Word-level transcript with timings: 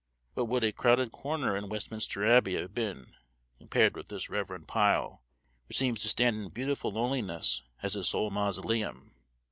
What 0.33 0.47
would 0.47 0.63
a 0.63 0.71
crowded 0.71 1.11
corner 1.11 1.55
in 1.55 1.69
Westminster 1.69 2.25
Abbey 2.25 2.55
have 2.55 2.73
been, 2.73 3.13
compared 3.59 3.95
with 3.95 4.07
this 4.07 4.31
reverend 4.31 4.67
pile, 4.67 5.21
which 5.67 5.77
seems 5.77 6.01
to 6.01 6.09
stand 6.09 6.35
in 6.37 6.49
beautiful 6.49 6.91
loneliness 6.93 7.61
as 7.83 7.93
his 7.93 8.09
sole 8.09 8.31
mausoleum! 8.31 9.13